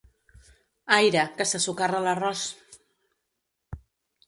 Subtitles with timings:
[0.97, 2.43] Aire, que se socarra l'arròs!